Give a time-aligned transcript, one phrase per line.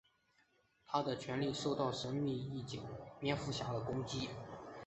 [0.87, 2.81] 他的权力受到神秘义警
[3.19, 4.29] 蝙蝠侠的攻击。